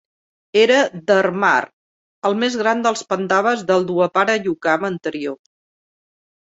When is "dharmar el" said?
1.11-2.39